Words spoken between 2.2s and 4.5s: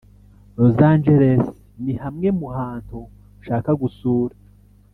mu hantu nshaka gusura.